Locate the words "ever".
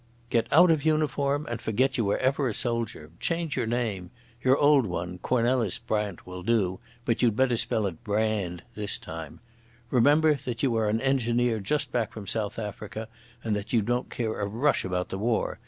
2.11-2.41